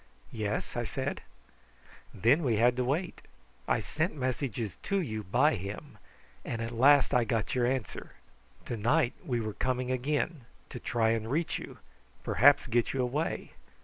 "Yes?" 0.31 0.75
I 0.75 0.83
said. 0.83 1.21
"Then 2.11 2.41
we 2.41 2.55
had 2.55 2.75
to 2.77 2.83
wait. 2.83 3.21
I 3.67 3.79
sent 3.81 4.15
messages 4.15 4.75
to 4.81 4.99
you 4.99 5.21
by 5.23 5.53
him; 5.53 5.99
and 6.43 6.59
at 6.59 6.71
last 6.71 7.13
I 7.13 7.23
got 7.23 7.53
your 7.53 7.67
answer. 7.67 8.13
To 8.65 8.75
night 8.77 9.13
we 9.23 9.39
were 9.39 9.53
coming 9.53 9.91
again 9.91 10.45
to 10.69 10.79
try 10.79 11.09
and 11.11 11.29
reach 11.29 11.59
you, 11.59 11.77
perhaps 12.23 12.65
get 12.65 12.93
you 12.93 13.03
away. 13.03 13.51